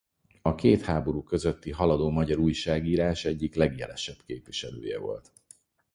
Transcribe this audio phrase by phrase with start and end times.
[0.41, 5.31] A két háború közötti haladó magyar újságírás egyik legjelesebb képviselője volt.